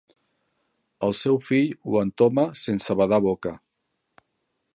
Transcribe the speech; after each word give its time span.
El 1.07 1.13
seu 1.19 1.37
fill 1.49 1.69
ho 1.91 2.01
entoma 2.07 2.47
sense 2.65 2.97
badar 3.03 3.21
boca. 3.31 3.55